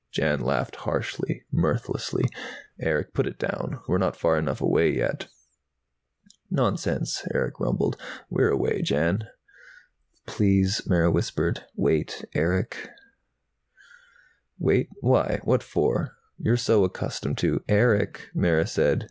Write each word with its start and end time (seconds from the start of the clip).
Jan 0.09 0.39
laughed 0.41 0.77
harshly, 0.77 1.43
mirthlessly. 1.53 2.23
"Erick, 2.79 3.13
put 3.13 3.27
it 3.27 3.37
down. 3.37 3.81
We're 3.87 3.99
not 3.99 4.15
far 4.15 4.35
enough 4.39 4.59
away, 4.59 4.89
yet." 4.97 5.27
"Nonsense," 6.49 7.23
Erick 7.35 7.59
rumbled. 7.59 7.97
"We're 8.27 8.49
away, 8.49 8.81
Jan." 8.81 9.27
"Please," 10.25 10.81
Mara 10.87 11.11
whispered. 11.11 11.65
"Wait, 11.75 12.25
Erick." 12.33 12.89
"Wait? 14.57 14.89
Why? 15.01 15.39
What 15.43 15.61
for? 15.61 16.17
You're 16.39 16.57
so 16.57 16.83
accustomed 16.83 17.37
to" 17.37 17.63
"Erick," 17.69 18.31
Mara 18.33 18.65
said. 18.65 18.99